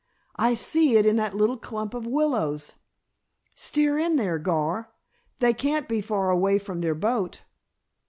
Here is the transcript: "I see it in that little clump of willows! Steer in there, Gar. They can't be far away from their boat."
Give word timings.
"I 0.35 0.55
see 0.55 0.97
it 0.97 1.05
in 1.05 1.15
that 1.17 1.35
little 1.35 1.57
clump 1.57 1.93
of 1.93 2.07
willows! 2.07 2.73
Steer 3.53 3.99
in 3.99 4.15
there, 4.15 4.39
Gar. 4.39 4.89
They 5.37 5.53
can't 5.53 5.87
be 5.87 6.01
far 6.01 6.31
away 6.31 6.57
from 6.57 6.81
their 6.81 6.95
boat." 6.95 7.43